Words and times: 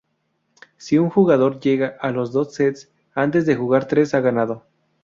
Si 0.77 0.97
un 0.97 1.11
jugador 1.11 1.59
llega 1.59 1.95
a 2.01 2.09
los 2.09 2.31
dos 2.33 2.55
sets 2.55 2.91
antes 3.13 3.45
de 3.45 3.55
jugar 3.55 3.85
tres 3.87 4.15
ha 4.15 4.19
ganado. 4.19 4.65